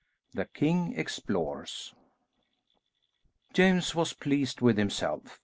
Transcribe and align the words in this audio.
THE 0.33 0.45
KING 0.45 0.97
EXPLORES 0.97 1.93
James 3.53 3.93
was 3.93 4.13
pleased 4.13 4.59
with 4.59 4.75
himself. 4.79 5.39